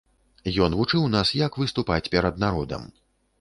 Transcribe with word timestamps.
Ён 0.67 0.71
вучыў 0.79 1.03
нас, 1.15 1.33
як 1.41 1.59
выступаць 1.65 2.01
перад 2.17 2.41
народам. 2.47 2.89